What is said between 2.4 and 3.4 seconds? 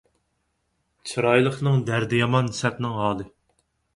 سەتنىڭ ھالى